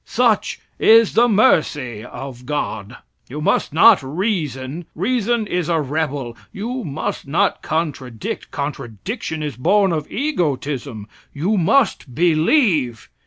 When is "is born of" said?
9.43-10.09